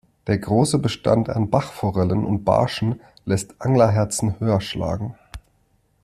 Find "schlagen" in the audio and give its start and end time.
4.59-5.13